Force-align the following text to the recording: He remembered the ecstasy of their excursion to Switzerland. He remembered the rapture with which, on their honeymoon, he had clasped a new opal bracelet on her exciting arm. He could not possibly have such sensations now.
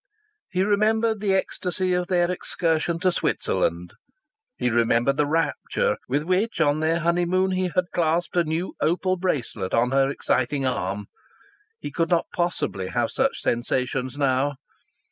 He 0.49 0.63
remembered 0.63 1.19
the 1.19 1.35
ecstasy 1.35 1.93
of 1.93 2.07
their 2.07 2.31
excursion 2.31 2.97
to 3.01 3.11
Switzerland. 3.11 3.93
He 4.57 4.71
remembered 4.71 5.15
the 5.17 5.27
rapture 5.27 5.97
with 6.09 6.23
which, 6.23 6.59
on 6.59 6.79
their 6.79 7.01
honeymoon, 7.01 7.51
he 7.51 7.65
had 7.75 7.91
clasped 7.93 8.35
a 8.35 8.43
new 8.43 8.73
opal 8.81 9.15
bracelet 9.15 9.75
on 9.75 9.91
her 9.91 10.09
exciting 10.09 10.65
arm. 10.65 11.05
He 11.77 11.91
could 11.91 12.09
not 12.09 12.25
possibly 12.33 12.87
have 12.87 13.11
such 13.11 13.41
sensations 13.43 14.17
now. 14.17 14.55